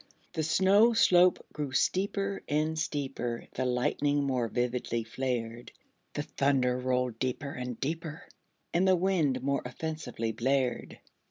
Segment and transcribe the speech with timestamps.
[0.33, 5.71] The snow slope grew steeper and steeper; The lightning more vividly flared;
[6.15, 8.27] The thunder rolled deeper and deeper;
[8.73, 10.97] And the wind more offensively blared.